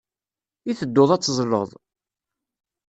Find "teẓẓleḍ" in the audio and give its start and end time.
1.23-1.69